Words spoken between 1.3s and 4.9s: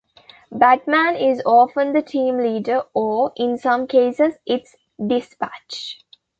often the team leader or, in some cases, its